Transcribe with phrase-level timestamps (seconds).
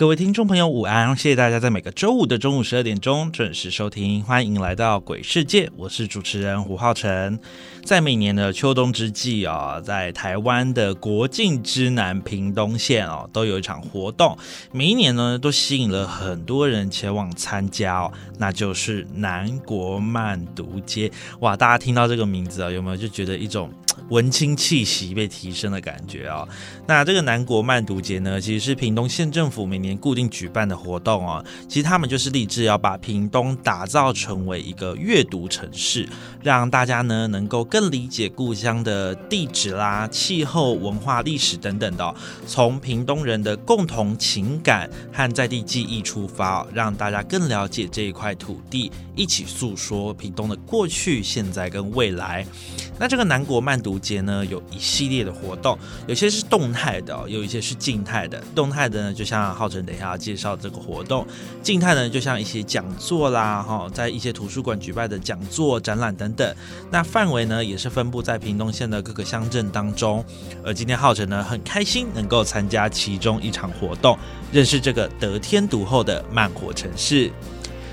[0.00, 1.14] 各位听众朋友，午安！
[1.14, 7.38] 谢谢大家在每个周五的中午十二点钟准时收听，欢迎来到鬼世界，我是主持人胡浩辰。
[7.84, 14.38] 在每年的秋冬之际啊，在台湾的国境之南屏东县哦，都有一场活动，
[14.72, 21.12] 每一年呢都吸引了很多人前往参加哦，那就是南国漫读街。
[21.40, 23.70] 哇，大家听到这个名字啊，有没有就觉得一种？
[24.08, 26.48] 文青气息被提升的感觉啊！
[26.86, 31.44] 那这个南国漫读节呢，其实是屏东县政府每年固定举办的活动哦。
[31.68, 36.08] 其实他们就是立志要把屏东打造成为一个阅读城市，
[36.42, 42.14] 让大家呢能够更理解故乡的地址啦、气候、文化、历史等等的，
[42.46, 52.44] 从屏东人的共同情感和在地记忆出发，让大家更了解这一块土地，一起诉说屏东的过去、现在跟未来。
[52.98, 58.42] 那这个南国漫读节呢，有一系列的活动，有些是动态的，有一些是静态的。
[58.54, 61.24] 动态的呢，就像浩辰等一下要介绍这个活动；
[61.62, 66.54] 静态呢，就像一些讲座啦，哈，在一些图书馆举办的讲座、展览等等。
[66.90, 70.24] 那范围呢，也是分布在屏东县的各个乡镇当中。
[70.64, 74.18] 而今天浩辰呢，很开心能够参加其中一场活动，
[74.52, 77.30] 认识这个得天独厚的慢活城市。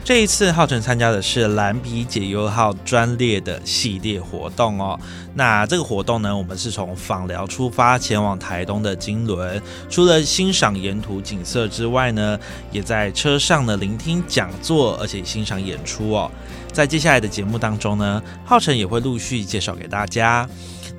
[0.08, 4.98] 这一次，浩辰参加的是蓝皮解忧号专列的系列活动哦。
[5.34, 9.62] 那这个活动呢，我们是从访寮出发，前往台东的金轮。
[9.90, 12.40] 除了欣赏沿途景色之外呢，
[12.72, 16.32] 也在车上呢聆听讲座，而且欣赏演出哦。
[16.72, 20.48] 在接下来的节目当中呢，浩辰也会陆续介绍给大家。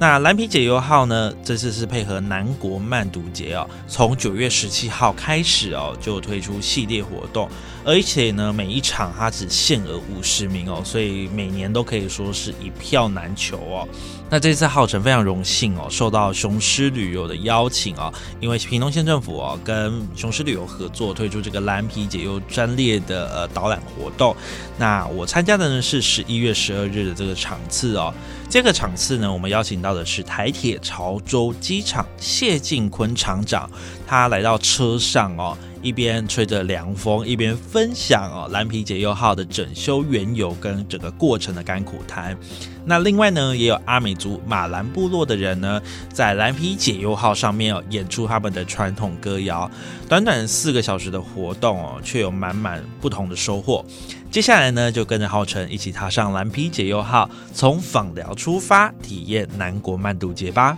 [0.01, 7.49] 那蓝皮解忧号呢，这次是配合南国慢读节哦，从九月十七号开始哦，就推出系列活动。
[7.85, 13.89] 而且呢，每一场它只限额五十名哦，所以每年都可以说是一票难求哦。
[14.31, 24.37] 那这次浩辰非常荣幸哦，受到雄狮旅游的邀请啊，因为屏东县政府哦跟雄狮旅游合作推出这个蓝皮解忧专列的呃导览活动。
[24.77, 28.13] 那我参加的呢是十一月十二日的这个场次哦。
[28.51, 33.69] 这个场次呢，我们邀请到的是台铁潮州机场谢进坤厂长，
[34.07, 35.57] 他来到车上哦。
[35.83, 42.37] 一边吹着凉风，一边分享哦蓝皮解忧号的整修缘由跟整个过程的甘苦谈。
[42.85, 45.81] 那另外呢，也有阿美族马兰部落的人呢，
[46.13, 49.71] 在蓝皮解忧号上面哦演出他们的传统歌谣。
[50.09, 53.85] 短短四个小时的活动哦，却有满满不同的收获。
[54.31, 60.77] 接下来呢，就跟着浩辰一起踏上蓝皮解忧号，从访寮出发，体验南国慢渡节吧。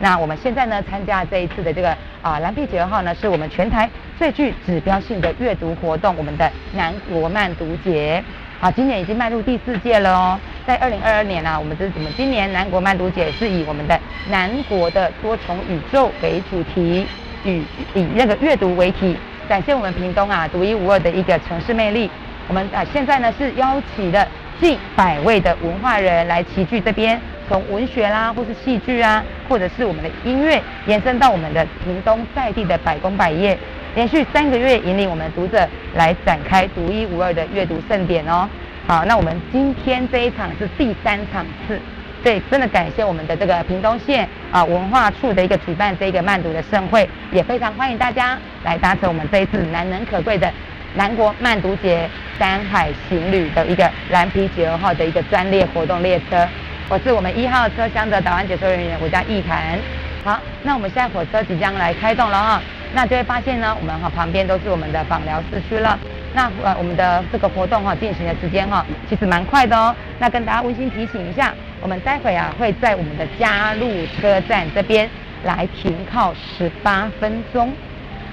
[0.00, 3.88] 那我们现在呢，参加这一次的这个啊蓝皮解忧号呢，是我们全台
[4.18, 8.22] 最具指标性的阅读活动，我们的南国漫读节。
[8.60, 10.38] 好，今年已经迈入第四届了哦。
[10.66, 13.98] 在二零二二年呢，我们这是我们今年南国漫读节是以我们的
[14.30, 17.06] 南国的多重宇宙为主题，
[17.44, 17.62] 与
[17.94, 19.16] 以那个阅读为题，
[19.48, 22.10] 展现我们屏东啊独一无二的一个城市魅力。
[22.48, 24.26] 我们啊现在呢是邀请了
[24.60, 27.20] 近百位的文化人来齐聚这边。
[27.48, 33.58] 从文学啦，或是戏剧啊，或者是我们的音乐，延伸到我们的屏东在地的百工百业，
[33.94, 38.48] 连续三个月引领我们读者来展开独一无二的阅读盛典哦。
[38.86, 41.80] 好，那我们今天这一场是第三场次，
[42.22, 50.52] 对，真的感谢我们的这个屏东县啊文化处的一个举办这个慢读的盛会，也非常欢迎大家来搭乘我们这一次难能可贵的
[50.94, 52.08] 南国慢读节
[52.38, 56.46] 山海行旅的一个蓝皮九号的一个专列活动列车。
[56.90, 59.78] 我是我们一号车厢的导航解说人员，我叫易谈。
[60.22, 65.98] 好，那我们现在火车即将来开动了哈，那就会发现呢，我们哈旁边都是我们的访寮市区了。
[66.34, 69.94] 那呃，我们的这个活动哈进行的时间哈，其实蛮快的哦。
[70.18, 73.88] 那跟大家温馨提醒一下，我们待会啊会在我们的嘉路
[74.20, 75.08] 车站这边
[75.44, 77.72] 来停靠十八分钟。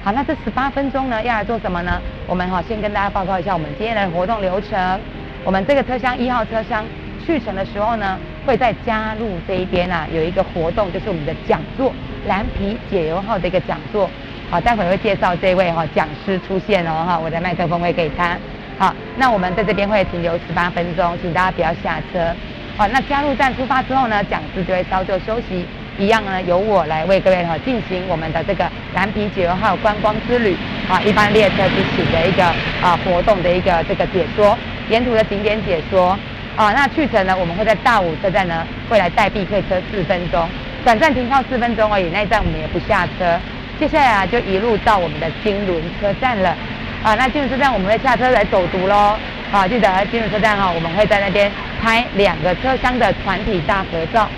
[0.04, 2.02] 好，那这十八分钟呢要来做什么呢？
[2.28, 5.00] 我们哈先跟大家报告一下我们今天的活动流程。
[5.46, 6.84] 我们这个车厢一号车厢
[7.26, 11.94] 去程的时候呢，会在嘉路这一边啊有一个活动，就是我们的讲座
[12.28, 14.10] 蓝皮解油号的一个讲座。
[14.50, 18.38] 好，待会会介绍这位哈讲师出现哦哈，我的麦克风会给他。
[18.78, 22.36] 好，那我们在这边会停留十八分钟，请大家不要下车。
[22.76, 25.66] 好，那加入站出发之后呢，讲师就会稍作休息，
[25.98, 30.58] 一样呢由我来为各位哈进行我们的这个蓝皮解油号观光之旅
[30.90, 32.44] 啊，一般列车之行的一个
[32.82, 34.58] 啊活动的一个这个解说，
[34.90, 36.18] 沿途的景点解说
[36.56, 36.72] 啊。
[36.74, 40.48] 那去程呢，我们会在大武车站呢会来代避客车四分钟，
[40.84, 43.40] 短暂停靠四分钟而已，那一站我们也不下车。
[43.80, 46.56] 接下来啊，就一路到我们的金轮车站了，
[47.02, 49.18] 啊，那金轮车站我们会下车来走读喽，
[49.52, 51.52] 啊，记得金轮车站哈，我们会在那边
[51.82, 54.30] 拍两个车厢的团体大合照，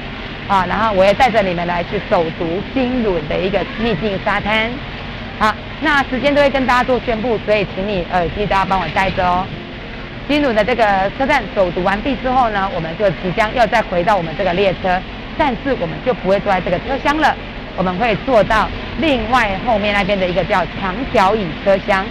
[0.48, 4.72] 啊，然后我也带着你们来去走读金轮的一个秘境沙滩，
[5.40, 9.46] 好，那时间都会跟大家做宣布，所以请你耳机大家帮我带着哦。
[10.28, 10.84] 金轮的这个
[11.18, 15.00] 车站走读完毕之后呢，我们就即将要再回到我们这个列车，
[15.38, 17.36] 但是我们就不会坐在这个车厢了。
[17.76, 22.06] 我们会坐到另外后面那边的一个叫长条椅车厢。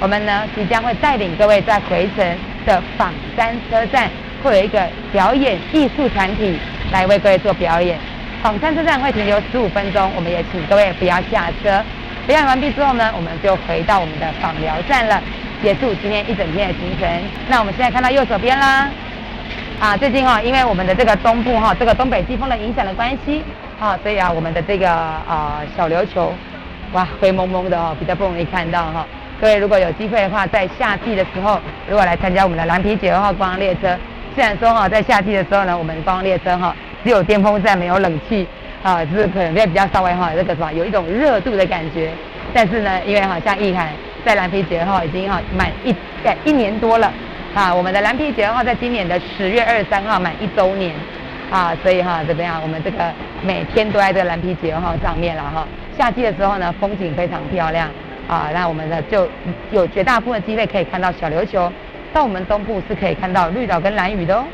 [0.00, 2.24] 我们呢即将会带领各位在回程
[2.64, 4.08] 的仿山车站，
[4.42, 6.56] 会有一个表演艺术团体
[6.92, 7.98] 来为各位做表演。
[8.42, 11.82] 仿山车站会停留十五分钟，我们也请各位不要下车。
[12.26, 15.20] 表演完毕之后呢，我们就回到我们的访寮站了，
[15.62, 17.08] 结束今天一整天的行程。
[17.48, 18.88] 那我们现在看到右手边啦，
[19.80, 23.42] 啊，最近哈，因为我们的这个东部哈，这个东北季风的影响的关系。
[23.80, 26.32] 啊，所以啊，我们的这个啊小琉球，
[26.92, 29.06] 哇，灰蒙蒙的哦，比较不容易看到哈。
[29.40, 33.96] 各位如果有机会的话，在夏季的时候，如果来参加我们的蓝皮九号观光列车，
[34.34, 38.48] 虽然说哈，在夏季的时候呢，我们观光列车哈只有电风扇没有冷气
[38.82, 42.10] 啊，是可能会比较稍微哈这个什么有一种热度的感觉。
[42.52, 43.92] 但是呢，因为哈像易凯
[44.28, 47.10] 在蓝皮节号已经哈满一在一年多了
[47.54, 50.94] 啊，我们的蓝皮节号在今年的十月二十三号满一周年。
[51.50, 52.60] 啊，所以哈怎么样？
[52.60, 53.10] 我们这个
[53.42, 55.66] 每天都在这个蓝皮节号上面了哈。
[55.96, 57.88] 夏季的时候呢，风景非常漂亮
[58.28, 58.50] 啊。
[58.52, 59.26] 那我们呢就
[59.70, 61.72] 有绝大部分机会可以看到小琉球，
[62.12, 64.44] 到我们东部是可以看到绿岛跟蓝屿的哦。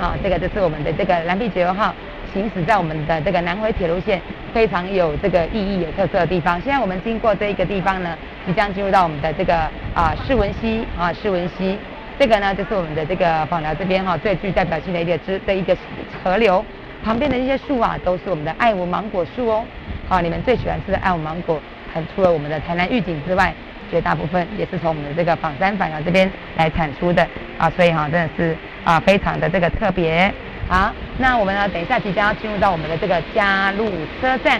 [0.00, 1.94] 啊，这个就是我们的这个蓝皮节号
[2.32, 4.18] 行驶在我们的这个南回铁路线
[4.52, 6.60] 非常有这个意义、有特色的地方。
[6.60, 8.16] 现在我们经过这一个地方呢，
[8.46, 9.54] 即将进入到我们的这个
[9.94, 11.78] 啊世文溪啊世文溪。
[12.18, 15.76] 这个呢，就是我们的这个访寮这边哈最具代表性的一个支的一个
[16.22, 16.64] 河流，
[17.02, 19.64] 旁边的一些树啊，都是我们的爱文芒果树哦。
[20.08, 21.60] 好，你们最喜欢吃的爱文芒果，
[22.14, 23.52] 除了我们的台南御景之外，
[23.90, 27.26] 绝大部分也是从我们的这个仿山访寮这边来产出的
[27.58, 30.32] 啊，所以哈真的是啊非常的这个特别。
[30.72, 34.58] 好，那我们呢，等一下即将要进入到我们的这个嘉路车站，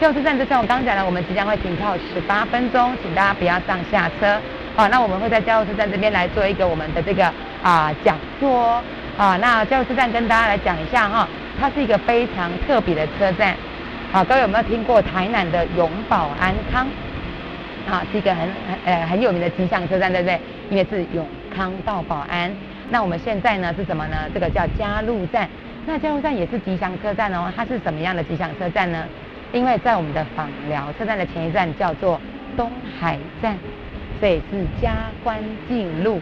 [0.00, 4.40] 嘉路车站就像我刚讲的，我们即将会停靠十八分钟，请大家不要上下车。
[4.74, 7.32] 好，那我们会在加油车站这边来做一个我们的这个
[7.62, 8.82] 啊讲座
[9.16, 9.36] 啊。
[9.36, 11.28] 那加油车站跟大家来讲一下哈，
[11.60, 13.54] 它是一个非常特别的车站。
[14.12, 16.88] 啊，各位有没有听过台南的永保安康？
[17.88, 20.40] 啊，是一个很很呃很有名的吉祥车站，对不对？
[20.70, 21.24] 因为是永
[21.54, 22.52] 康到保安。
[22.90, 24.16] 那我们现在呢是什么呢？
[24.34, 25.48] 这个叫加路站。
[25.86, 27.52] 那加路站也是吉祥车站哦。
[27.56, 29.04] 它是什么样的吉祥车站呢？
[29.52, 32.20] 因为在我们的访寮车站的前一站叫做
[32.56, 33.56] 东海站。
[34.20, 34.92] 所以是加
[35.24, 36.20] 官进路，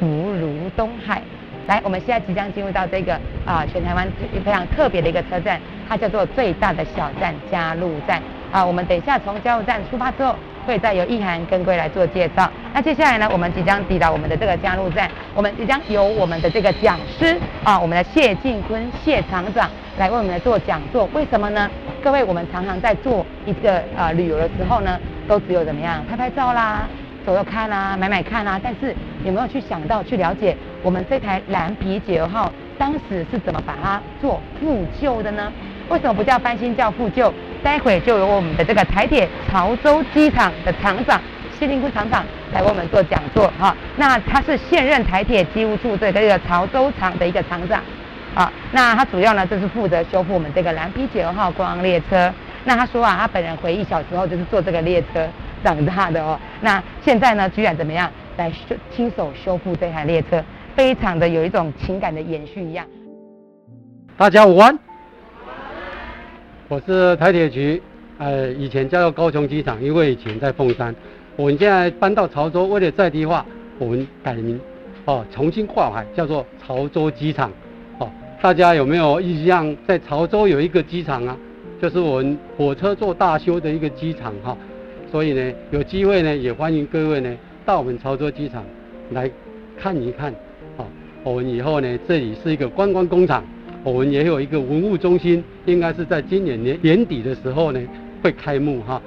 [0.00, 1.20] 福如东海。
[1.66, 4.08] 来，我们现在即将进入到这个啊，全台湾
[4.42, 8.22] 非常特别的一个车站，它叫做最大的小站加路站。
[8.54, 12.48] 啊，我们等一下从加油站出发之后，会再由意涵跟贵来做介绍。
[12.72, 19.68] 那接下来呢，我们即将抵达我们的这个加油站，我们即将由我们的这个讲师啊，我们的谢进坤谢厂长
[19.98, 21.10] 来为我们来做讲座。
[21.12, 21.68] 为什么呢？
[22.00, 26.88] 各位，我们常常在做一个啊旅游的时候呢，都只有怎么样拍拍照啦。
[27.26, 28.94] 走走看啊，买买看啊，但是
[29.24, 35.52] 有没有去想到去了解我们这台蓝皮九号当时是怎么把它做复旧的呢？
[35.88, 37.32] 为什么不叫翻新叫复旧？
[37.64, 41.20] 待会就由我们的这个台铁潮州机场的厂长
[41.58, 43.74] 谢林坤厂长来为我们做讲座哈。
[43.96, 47.82] 那他是现任台铁机务处这个潮州厂的一个厂长
[48.34, 48.52] 啊。
[48.70, 52.30] 那他主要呢就是负责修复我们这个蓝皮九号观光列车。
[52.64, 55.26] 那他说啊，他本人回忆小时候就是坐这个列车。
[55.64, 60.44] 长大的哦，那现在呢，居然怎么样来修亲手修复这台列车，
[60.76, 62.84] 非常的有一种情感的延续一样。
[64.18, 64.78] 大家午安，
[66.74, 67.80] 我是台铁局，
[68.18, 70.92] 呃，以前叫做高雄机场，因为以前在凤山，
[71.36, 73.46] 我们现在搬到潮州，为了在地化，
[73.78, 74.58] 我们改名，
[75.04, 77.48] 哦，重新挂牌叫做潮州机场，
[78.00, 78.10] 哦，
[78.42, 79.76] 大家有没有印象？
[79.86, 81.36] 在潮州有一个机场啊，
[81.80, 84.58] 就是我们火车做大修的一个机场哈。
[85.12, 87.32] 所以呢，有机会呢，也欢迎各位呢
[87.64, 88.64] 到我们潮州机场
[89.12, 89.30] 来
[89.78, 90.34] 看一看，
[90.76, 90.88] 好，
[91.22, 93.44] 我们以后呢，这里是一个观光工厂，
[93.84, 97.80] 我们也有一个文物中心，应该是在今年年年底的时候呢
[98.22, 99.00] 会开幕哈。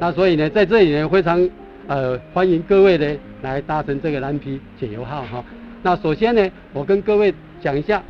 [0.00, 1.48] 那所以呢，在这里呢，非常
[1.86, 5.44] 呃欢迎各位呢来搭乘这个蓝皮解忧号哈。
[5.82, 8.02] 那首先呢，我跟各位讲一下，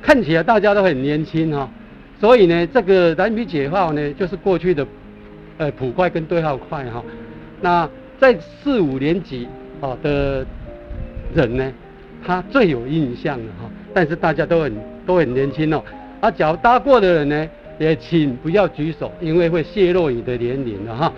[0.00, 1.68] 看起来大家都很年轻哈，
[2.20, 4.86] 所以呢，这个蓝皮解忧号呢，就是过去的
[5.58, 7.02] 呃普快跟对号快哈。
[7.60, 9.48] 那在四五年级
[9.80, 10.46] 啊的
[11.34, 11.72] 人呢，
[12.24, 13.68] 他最有印象了哈。
[13.92, 14.72] 但是大家都很
[15.06, 15.82] 都很年轻哦。
[16.20, 21.12] 啊，只要搭过的人呢，也请不要举手，因为会泄露你的年龄了哈。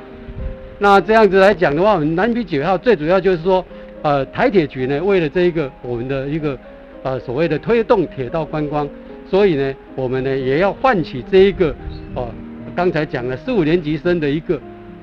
[0.78, 3.64] 那这样子来讲的话，我们南皮九号最主要就是说，
[4.02, 6.58] 呃，台铁局呢，为了这一个我们的一个
[7.02, 8.88] 呃所谓的推动铁道观光，
[9.30, 11.74] 所以呢，我们呢也要唤起这一个
[12.14, 12.28] 哦，
[12.74, 14.58] 刚才讲了四五年级生的一个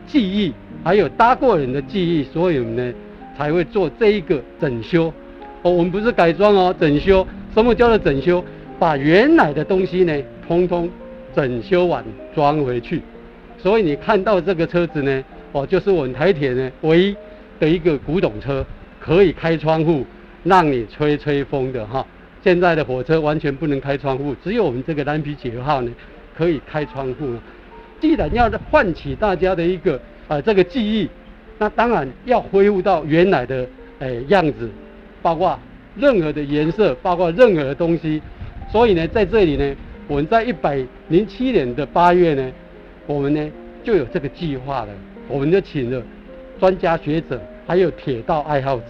[0.07, 0.51] 记忆，
[0.83, 2.93] 还有搭过人的记忆，所以我们呢
[3.37, 5.13] 才会做这一个整修。
[5.61, 7.25] 哦，我们不是改装哦，整修。
[7.53, 8.43] 什么叫做整修？
[8.81, 10.89] 把原来的东西呢，通通
[11.35, 12.99] 整修完装回去。
[13.59, 17.15] 所以你看到这个车子呢，哦，就是我们台铁呢唯一
[17.59, 18.65] 的一个古董车，
[18.99, 20.03] 可以开窗户
[20.43, 22.03] 让你吹吹风的哈。
[22.43, 25.91] 现在的火车完全不能开窗户，只有我们这个蓝皮九号呢
[26.35, 27.35] 可以开窗户。
[27.99, 31.07] 既然要唤起大家的一个啊这个记忆，
[31.59, 33.63] 那当然要恢复到原来的
[33.99, 34.67] 诶样子，
[35.21, 35.59] 包括。
[35.97, 38.21] 任何的颜色，包括任何的东西，
[38.71, 39.75] 所以呢，在这里呢，
[40.07, 42.51] 我们在一百零七年的八月呢，
[43.05, 43.51] 我们呢
[43.83, 44.87] 就有这个计划了，
[45.27, 46.01] 我们就请了
[46.59, 48.85] 专家学者，还有铁道爱好者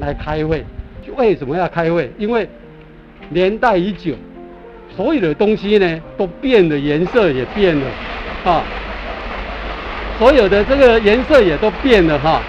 [0.00, 0.62] 来开会。
[1.16, 2.10] 为什么要开会？
[2.18, 2.46] 因为
[3.30, 4.14] 年代已久，
[4.94, 7.86] 所有的东西呢都变了，颜色也变了，
[8.44, 8.64] 啊，
[10.18, 12.42] 所有的这个颜色也都变了哈。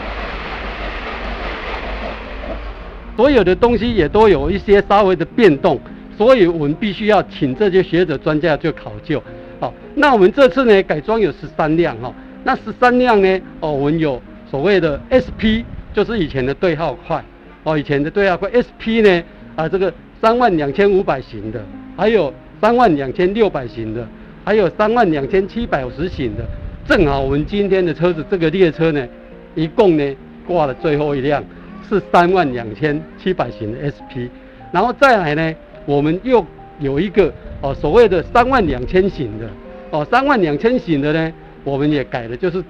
[3.16, 5.80] 所有的东西也都有一些稍微的变动，
[6.18, 9.22] 所以我们必须要请这些学者专家去考究。
[9.60, 17.24] 好，那我们这次呢改装有十三辆哈，那十三辆呢哦，我们有所谓的 SP，就是以前的对号快
[17.64, 19.24] 哦，以前的对号快 SP 呢
[19.56, 21.64] 啊这个三万两千五百型的，
[21.96, 24.08] 还有三万两千六百型的，
[24.44, 26.44] 还有三万两千七百五十型的，
[26.88, 29.08] 正好我们今天的车子这个列车呢，
[29.56, 30.16] 一共呢
[30.48, 31.44] 挂了最后一辆。
[31.90, 34.28] 是三万两千七百型的 SP，
[34.74, 35.56] 然后再来呢，
[35.88, 36.46] 我们又
[36.80, 39.50] 有一个哦所谓的三万两千型的
[39.90, 42.64] 哦三万两千型的呢，我们也改了，就是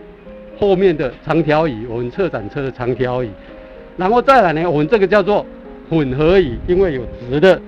[0.57, 3.29] 后面的长条椅，我们策展车的长条椅，
[3.97, 5.45] 然后再来呢，我们这个叫做
[5.89, 7.59] 混合椅，因为有直的，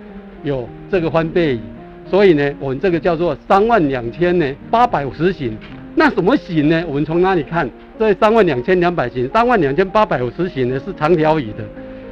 [0.44, 1.62] 有这个翻背椅，
[2.10, 5.58] 所以呢，我们这个叫做三万两千呢八百五十型。
[5.96, 6.82] 那什么型呢？
[6.88, 7.70] 我们从哪里看？
[7.98, 11.66] 这三万两千两百型，三万两千八百五十型呢是长条椅的。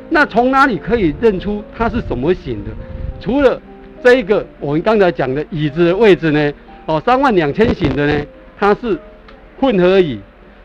[0.09, 2.71] 那从哪里可以认出它是什么型的？
[3.19, 3.61] 除了
[4.03, 6.53] 这一个我们刚才讲的椅子的位置呢？
[6.85, 8.25] 哦，三万两千型的呢，
[8.59, 8.97] 它是
[9.59, 10.17] 混合椅；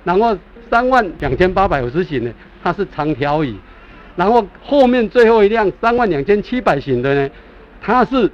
[0.04, 0.36] 然后
[0.70, 2.32] 三万两千八百五十型的，
[2.62, 3.54] 它是长条椅；
[4.16, 7.30] 然后后面最后一辆三万两千七百型的呢，
[7.80, 8.30] 它是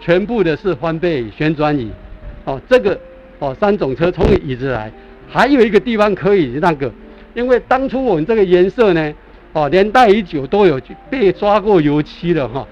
[0.00, 1.90] 全部的是翻背旋转椅。
[2.44, 2.98] 哦，这个。
[3.38, 4.90] 哦，三种车从椅子来，
[5.28, 6.90] 还有一个地方可以那个，
[7.34, 9.12] 因为当初我们这个颜色呢，
[9.52, 10.80] 哦，年代已久，都有
[11.10, 12.66] 被刷过油漆了哈。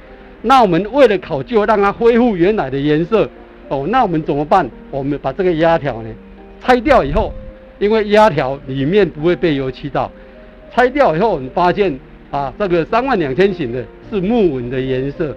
[0.47, 3.27] 那我们为了考究，让它恢复原来的颜色，
[3.71, 4.69] 哦，那我们怎么办？
[4.91, 6.09] 我们把这个压条呢
[6.61, 7.33] 拆掉以后，
[7.79, 10.13] 因为压条里面不会被油漆到，
[10.71, 11.99] 拆掉以后，我们发现
[12.31, 15.35] 啊，这个三万两千型的是木纹的颜色，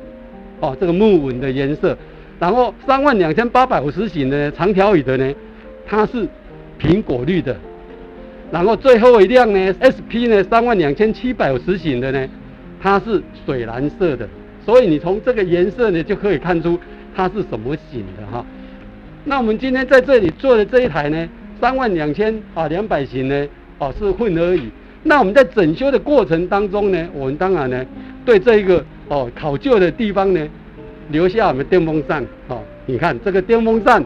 [0.59, 1.97] 哦，这个木纹的颜色。
[2.37, 5.33] 然后三万两千八百五十型的长条椅的呢，
[5.87, 6.27] 它是
[6.79, 7.55] 苹果绿的。
[8.51, 12.27] 然后最后一辆呢，SP 呢三万两千七百五十型的呢，
[12.81, 14.27] 它是水蓝色的。
[14.67, 16.77] 所以你从这个颜色呢就可以看出
[17.15, 18.45] 它是什么型的哈。
[19.24, 21.29] 那我们今天在这里做的这一台呢，
[21.62, 23.47] 三万两千啊两百型呢，
[23.79, 24.69] 哦是混合椅。
[25.03, 27.86] 那我们在整修的过程当中呢，我们当然呢
[28.25, 30.45] 对这一个哦考究的地方呢。
[31.09, 34.03] 留下我们电风扇，哦，你看这个电风扇，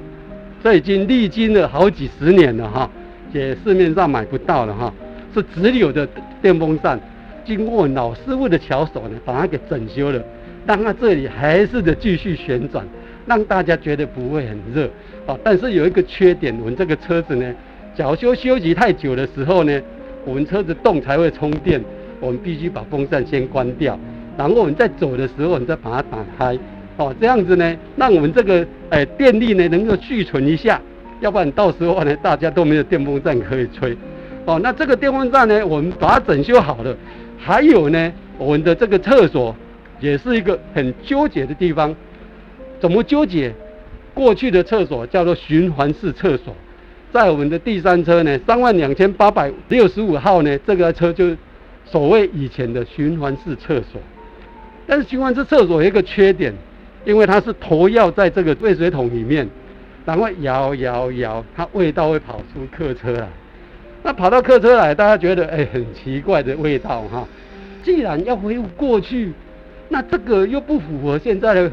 [0.63, 2.87] 这已经历经了好几十年了哈，
[3.33, 4.93] 也市面上买不到了哈，
[5.33, 6.07] 是直流的
[6.43, 6.99] 电风扇，
[7.43, 10.23] 经过老师傅的巧手呢，把它给整修了，
[10.65, 12.85] 让它这里还是的继续旋转，
[13.25, 14.89] 让大家觉得不会很热，
[15.25, 17.53] 哦，但是有一个缺点，我们这个车子呢，
[17.95, 19.81] 脚修休息太久的时候呢，
[20.25, 21.83] 我们车子动才会充电，
[22.19, 23.99] 我们必须把风扇先关掉，
[24.37, 26.57] 然后我们在走的时候，我们再把它打开。
[26.97, 30.79] 哦，这样子呢，让我们这个诶电力呢能够续存一下，
[31.19, 33.97] 要不然到时候呢大家都没有电风扇可以吹。
[34.45, 36.95] 哦，那这个电风扇呢，我们把它整修好了。
[37.37, 39.55] 还有呢，我们的这个厕所
[40.01, 41.95] 也是一个很纠结的地方。
[42.81, 43.53] 怎么纠结？
[44.13, 46.53] 过去的厕所叫做循环式厕所，
[47.13, 51.33] 在我们的第三车呢，三万两千八百六十五号呢，这个车就
[51.85, 54.01] 所谓以前的循环式厕所。
[54.85, 56.53] 但是循环式厕所有一个缺点，
[57.05, 59.47] 因为它是头要在这个废水桶里面，
[60.03, 63.29] 然后摇摇摇，它味道会跑出客车来。
[64.03, 67.25] 那跑到客车来，大家觉得哎很奇怪的味道哈。
[67.81, 69.31] 既然要恢复过去，
[69.91, 71.71] 那这个又不符合现在的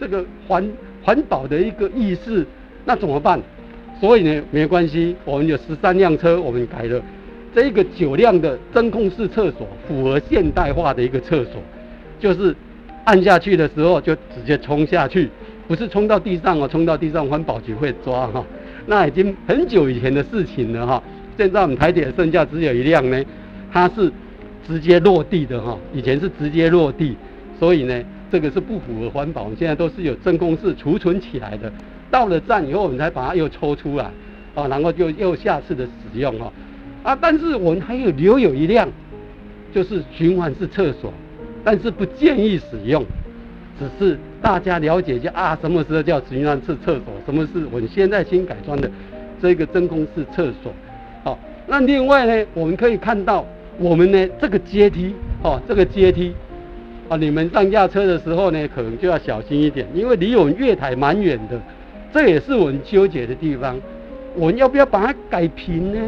[0.00, 0.68] 这个环
[1.04, 2.44] 环保的一个意识，
[2.84, 3.40] 那怎么办？
[4.00, 7.00] 所以呢，没关系，我们有十三辆车，我们改了
[7.54, 11.62] 这个九辆的真空式厕所，符合现代化的一个厕所，
[12.18, 12.54] 就是
[13.04, 15.30] 按下去的时候就直接冲下去，
[15.68, 18.44] 不是冲到地上哦，冲到地上环保局会抓哈。
[18.86, 21.00] 那已经很久以前的事情了哈。
[21.36, 23.24] 现在我们台铁剩下只有一辆呢，
[23.72, 24.10] 它是
[24.66, 27.16] 直接落地的哈，以前是直接落地，
[27.60, 28.02] 所以呢，
[28.32, 29.48] 这个是不符合环保。
[29.56, 31.70] 现在都是有真空式储存起来的，
[32.10, 34.10] 到了站以后我们才把它又抽出来，
[34.54, 36.50] 啊，然后就又下次的使用哈，
[37.02, 38.88] 啊，但是我们还有留有一辆，
[39.74, 41.12] 就是循环式厕所，
[41.62, 43.04] 但是不建议使用，
[43.78, 48.90] 只是大家了解一下啊，什么时候叫循环式厕所，什么是我们现在新改装的
[49.42, 50.72] 这个真空式厕所。
[51.22, 53.44] 好，那另外呢，我们可以看到，
[53.78, 56.34] 我们呢这个阶梯，哦，这个阶梯，
[57.10, 61.60] 啊，你们上下车的时候呢，可能就要小心一点，因为离我们月台蛮远的，
[62.14, 63.76] 这也是我们纠结的地方。
[64.36, 65.98] 我们要不要把它改平呢？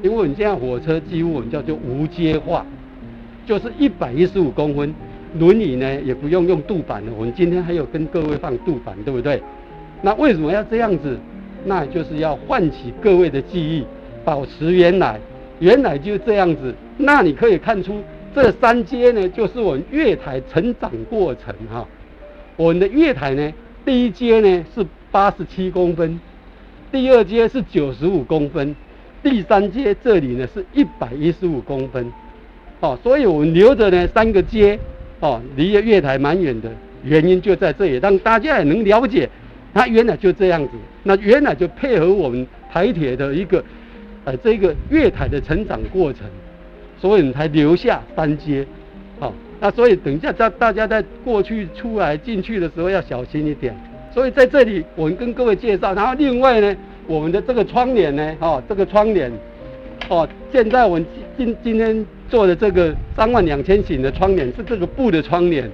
[0.00, 2.64] 因为我们现在火车几乎我们叫做无阶化，
[3.44, 4.94] 就是一百一十五公分，
[5.40, 7.12] 轮椅呢也不用用镀板了。
[7.18, 9.42] 我们今天还有跟各位放镀板，对不对？
[10.02, 11.18] 那为什么要这样子？
[11.64, 13.84] 那就是要唤起各位的记忆。
[14.24, 15.18] 保持原来，
[15.58, 16.72] 原来就这样子。
[16.96, 18.00] 那你可以看出，
[18.34, 21.86] 这三阶呢，就是我们月台成长过程哈。
[22.56, 23.52] 我们的月台呢，
[23.84, 26.20] 第一阶呢是八十七公分，
[26.90, 28.74] 第二阶是九十五公分，
[29.22, 32.12] 第三阶这里呢是一百一十五公分。
[32.80, 34.78] 哦，所以我们留着呢三个阶，
[35.20, 36.68] 哦，离月台蛮远的
[37.04, 39.28] 原因就在这里，让大家也能了解，
[39.72, 40.70] 它原来就这样子。
[41.04, 43.64] 那原来就配合我们台铁的一个。
[44.26, 46.22] 呃，这个月台的成长过程，
[46.98, 48.66] 所以你才留下三阶，
[49.20, 53.74] 好，那所以等一下在大家在过去出来进去的时候要小心一点。
[54.12, 56.76] 所以在这里我们跟各位介绍，然后另外呢，
[57.06, 59.30] 我们的这个窗帘呢，哦，这个窗帘，
[60.08, 61.04] 哦，现在我们
[61.36, 65.70] 今今天做的这个三万两千型的窗帘是这个布的窗帘，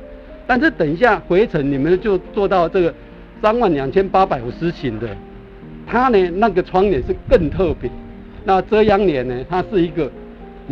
[0.47, 2.95] 但是等一下回程你们就做到这个
[3.43, 5.09] 三万两千八百五十型的，
[5.87, 7.91] 它呢那个窗帘是更特别。
[8.43, 9.45] 那遮阳帘呢？
[9.51, 10.11] 它是一个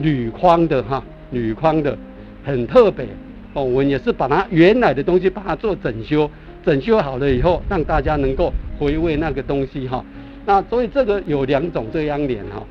[0.03, 1.97] 铝框的哈，铝框的，
[2.45, 3.07] 很特别
[3.55, 3.65] 哦。
[3.65, 6.31] 我们也是把它原来的东西把它做整修，
[6.65, 10.05] 整修好了以后，让大家能够回味那个东西哈。
[10.47, 12.63] 那所以这个有两种遮阳帘哈。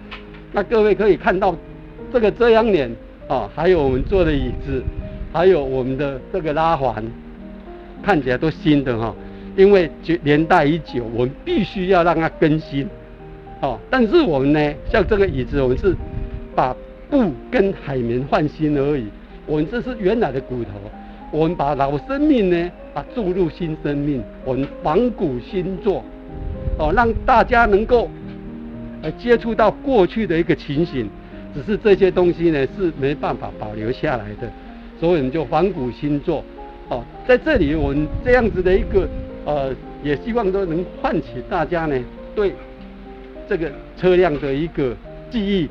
[0.52, 1.56] 那各位可以看到
[2.12, 2.90] 这个遮阳帘
[3.28, 4.82] 啊，还有我们做的椅子，
[5.32, 7.04] 还有我们的这个拉环，
[8.02, 9.14] 看起来都新的哈。
[9.56, 9.90] 因为
[10.24, 12.88] 年代已久，我们必须要让它更新。
[13.60, 15.96] 哦，但是我们呢，像这个椅子，我们是
[16.56, 16.76] 把
[17.10, 19.06] 布跟海绵换新而已。
[19.46, 20.70] 我们这是原来的骨头，
[21.32, 26.04] 我们把老生命呢，把注入新生命，我们仿古新做，
[26.78, 28.10] 哦，让大家能够
[29.02, 31.10] 呃接触到过去的一个情形。
[31.56, 34.52] 只是这些东西呢是没办法保留下来的，
[35.00, 36.44] 所以我们就仿古新做。
[36.90, 39.08] 哦，在这里我们这样子的一个
[39.46, 41.98] 呃，也希望都能唤起大家呢
[42.36, 42.54] 对。
[43.50, 44.94] 这个车辆的一个
[45.32, 45.70] 记忆，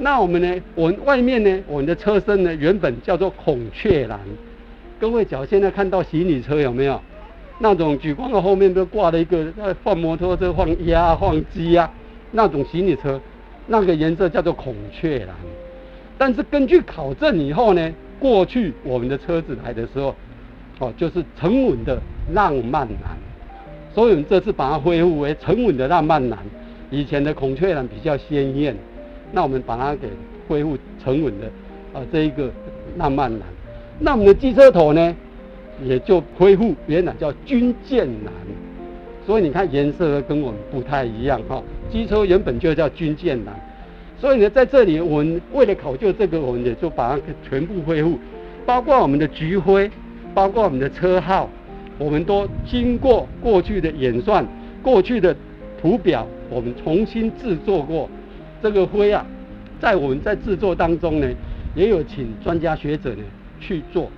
[0.00, 0.62] 那我们呢？
[0.76, 1.62] 我们外面呢？
[1.66, 2.54] 我们的车身呢？
[2.54, 4.20] 原本叫做孔雀蓝。
[5.00, 7.00] 各位，脚现在看到行李车有没有？
[7.58, 11.90] 那种举光的后面都挂了一个，放摩托车、放鸭、放鸡啊，
[12.30, 13.20] 那种行李车，
[13.66, 15.34] 那个颜色叫做孔雀蓝。
[16.16, 20.14] 但是根据考证以后呢，过去我们的车子来的时候，
[20.78, 22.00] 哦，就是沉稳的
[22.32, 23.16] 浪漫蓝。
[23.92, 26.38] 所以我们这次把它恢复为沉稳的浪漫蓝。
[26.90, 28.76] 以前的孔雀蓝比较鲜艳，
[29.32, 30.08] 那我们把它给
[30.46, 31.46] 恢复沉稳的
[31.92, 32.50] 啊这一个
[32.96, 33.40] 浪漫蓝。
[33.98, 35.16] 那我们的机车头呢，
[35.84, 38.32] 也就恢复原来叫军舰蓝。
[39.26, 41.62] 所以你看颜色跟我们不太一样哈。
[41.90, 43.54] 机车原本就叫军舰蓝，
[44.18, 48.18] 所以呢在这里我们为了考究这个，我们也就把它全部恢复，
[48.64, 49.90] 包括我们的局徽，
[50.32, 51.48] 包括我们的车号，
[51.98, 54.46] 我们都经过过去的演算，
[54.82, 55.36] 过去的
[55.80, 56.26] 图表。
[56.50, 58.08] 我们重新制作过
[58.62, 59.24] 这个灰啊，
[59.80, 61.28] 在我们在制作当中呢，
[61.74, 63.22] 也有请专家学者呢
[63.60, 64.10] 去做，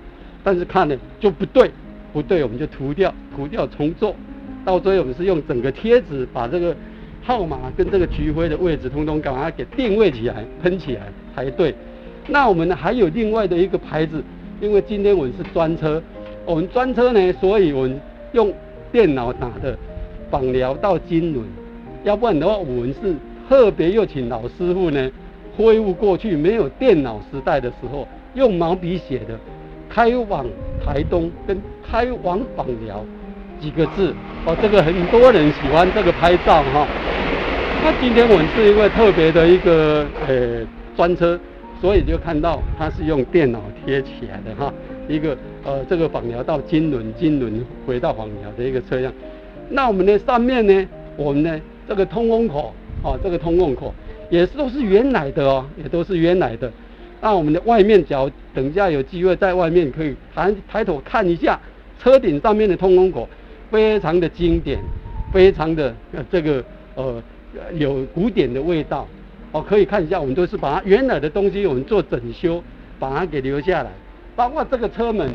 [0.43, 1.69] 但是看呢就不对，
[2.11, 4.15] 不对我们就涂掉，涂掉重做，
[4.65, 6.75] 到最后我们是用整个贴纸把这个
[7.23, 11.03] 号码跟这个菊灰的位置通通把它给定位起来，喷起来
[11.35, 11.73] 才对。
[12.27, 14.23] 那我们呢还有另外的一个牌子，
[14.59, 16.01] 因为今天我们是专车，
[16.45, 17.99] 我们专车呢，所以我们
[18.33, 18.53] 用
[18.91, 19.77] 电脑打的
[20.29, 21.45] 访疗到金轮，
[22.03, 23.15] 要不然的话我们是
[23.51, 25.11] 特别又请老师傅呢
[25.57, 29.37] 恢复过去没有电脑时代的时候用毛笔写的
[29.89, 30.45] 开往
[30.81, 33.03] 台东跟开往访疗
[33.59, 36.87] 几个字哦，这个很多人喜欢这个拍照哈。
[37.83, 41.37] 那今天我们是因为特别的一个呃专车。
[41.81, 44.71] 所以就看到它是用电脑贴起来的哈，
[45.09, 49.11] 一个呃这个访寮到金轮，金轮回到访寮的一个车辆。
[49.67, 50.87] 那我们的上面呢，
[51.17, 51.59] 我们呢
[51.89, 52.71] 这个通风口
[53.03, 53.93] 哦，这个通风口
[54.29, 56.71] 也是都是原来的哦，也都是原来的。
[57.21, 61.59] 那我们的外面角，等一下有机会在外面可以抬抬头看一下
[62.01, 63.27] 车顶上面的通风口，
[63.69, 64.79] 非常的经典，
[65.31, 65.93] 非常的
[66.31, 66.63] 这个
[66.95, 67.21] 呃
[67.73, 69.07] 有古典的味道。
[69.51, 72.63] 哦，可以看一下，我们都是把它原来的东西，我们做整修，
[72.97, 73.89] 把它给留下来。
[74.33, 75.29] 包括这个车门，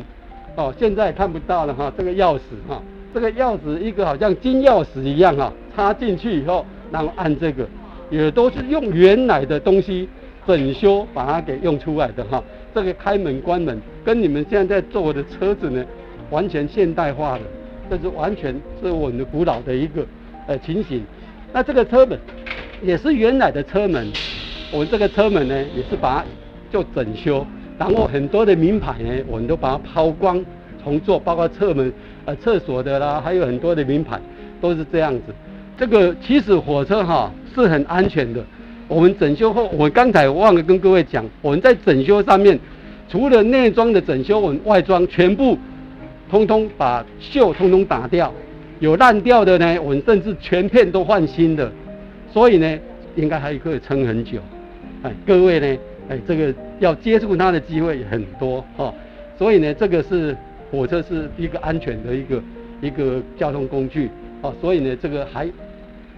[0.55, 2.81] 哦，现在看不到了哈，这个钥匙哈，
[3.13, 7.67] 这个钥匙一个好像金钥匙一样哈，插进去以后，然后按这个，
[8.09, 10.07] 也都是用原来的东西
[10.45, 12.43] 整修把它给用出来的哈。
[12.73, 15.85] 这个开门关门跟你们现在在坐的车子呢，
[16.29, 17.41] 完全现代化的，
[17.89, 20.05] 这是完全是我们的古老的一个
[20.47, 21.03] 呃情形。
[21.53, 22.17] 那这个车门。
[22.79, 24.07] 也是原来的车门，
[24.71, 26.25] 我们这个车门呢，也是把它
[26.71, 27.43] 就整修，
[27.75, 30.45] 然后很多的名牌呢，我们都把它抛光
[30.83, 31.91] 重做，包括侧门、
[32.25, 34.21] 呃厕所的啦，还有很多的名牌
[34.61, 35.33] 都是这样子。
[35.77, 38.43] 这个其实火车哈是很安全的。
[38.87, 42.57] 我们整修后，我刚才忘了跟各位讲，我们在整修上面，
[43.09, 45.57] 除了内装的整修，我们外装全部
[46.29, 48.33] 通通把锈通通打掉，
[48.79, 51.71] 有烂掉的呢，我们甚至全片都换新的。
[52.31, 52.79] 所以呢，
[53.15, 54.39] 应该还可以撑很久，
[55.03, 55.77] 哎，各位呢，
[56.09, 58.93] 哎，这个要接触它的机会很多哈，
[59.37, 60.35] 所以呢，这个是
[60.71, 62.43] 火车是一个安全的一个
[62.81, 64.09] 一个交通工具，
[64.41, 65.47] 哦，所以呢，这个还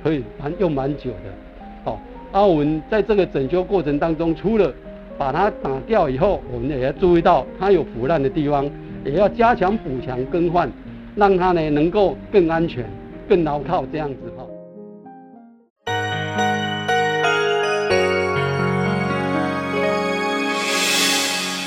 [0.03, 1.97] 可以蛮用蛮久的，哦，
[2.31, 4.73] 啊，我们在这个整修过程当中，除了
[5.17, 8.69] 把它打掉以后，我们也要注意到它有腐烂的地方，
[9.03, 10.71] 也要加强补强更换，
[11.15, 12.85] 让它呢能够更安全、
[13.27, 14.45] 更牢靠这样子哈。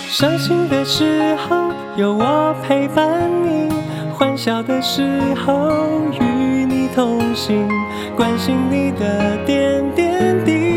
[0.09, 3.68] 伤心的时候有我陪伴你，
[4.14, 5.03] 欢笑的时
[5.35, 5.71] 候
[6.12, 7.69] 与你同行，
[8.17, 10.72] 关心你的点点滴滴。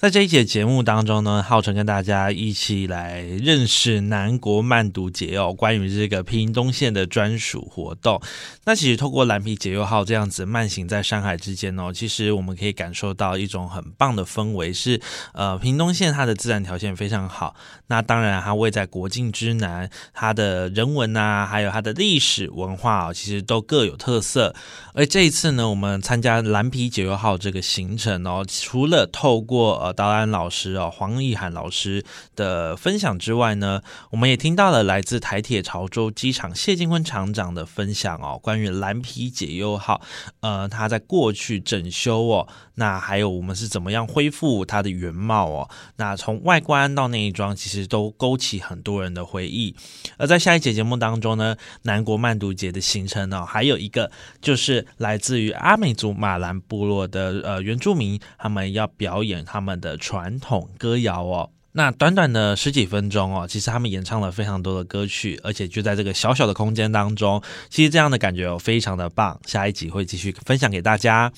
[0.00, 8.18] 在这一节节目当中呢，浩辰跟大家一起来认识南国慢读节哦，关于这个屏东县的专属活动。
[8.64, 14.72] 那其实透过蓝皮解忧号这样子慢行在山海之间哦，其实我们可以感受到一种很棒的氛围。
[14.72, 14.98] 是
[15.34, 17.54] 呃，屏东县它的自然条件非常好，
[17.88, 24.54] 那当然它位在国境之南，它的人文啊，还有它的历史文化哦，其实都各有特色。
[24.94, 29.89] 而这一次呢，我们参加蓝皮解忧号这个行程哦，除了透过呃。
[29.92, 32.04] 导演老师哦，黄义涵老师
[32.36, 40.00] 的分享之外呢，我们也听到了来自台铁潮州机场谢金坤厂长的分享哦，关于蓝皮解忧号，
[40.40, 49.74] 呃，他在过去整修哦，那还有我们是怎么样恢复它的原貌哦，那从外观到内装，其实都勾起很多人的回忆。
[50.18, 69.40] 而在下一节节目当中呢，南国慢读节的行程呢，还有一个就是来自于阿美族马兰部落的呃原住民，他们要表演他们的传统歌谣哦，那短短的十几分钟哦，其实他们演唱了非常多的歌曲，而且就在这个小小的空间当中，其实这样的感觉，非常的棒。
[69.46, 71.32] 下一集会继续分享给大家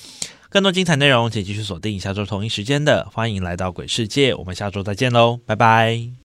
[0.49, 6.13] 更多精彩内容，请继续锁定下周同一时间的，欢迎来到鬼世界，我们下周再见喽，拜拜。